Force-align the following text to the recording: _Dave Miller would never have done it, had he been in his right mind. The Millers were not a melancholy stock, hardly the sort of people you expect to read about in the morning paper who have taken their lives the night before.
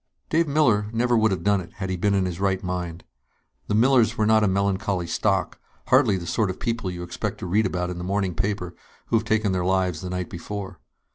_Dave 0.29 0.47
Miller 0.47 0.87
would 0.91 0.95
never 0.95 1.15
have 1.29 1.43
done 1.43 1.61
it, 1.61 1.73
had 1.73 1.91
he 1.91 1.95
been 1.95 2.15
in 2.15 2.25
his 2.25 2.39
right 2.39 2.63
mind. 2.63 3.03
The 3.67 3.75
Millers 3.75 4.17
were 4.17 4.25
not 4.25 4.43
a 4.43 4.47
melancholy 4.47 5.05
stock, 5.05 5.59
hardly 5.89 6.17
the 6.17 6.25
sort 6.25 6.49
of 6.49 6.59
people 6.59 6.89
you 6.89 7.03
expect 7.03 7.37
to 7.37 7.45
read 7.45 7.67
about 7.67 7.91
in 7.91 7.99
the 7.99 8.03
morning 8.03 8.33
paper 8.33 8.73
who 9.09 9.17
have 9.17 9.25
taken 9.25 9.51
their 9.51 9.63
lives 9.63 10.01
the 10.01 10.09
night 10.09 10.31
before. 10.31 10.79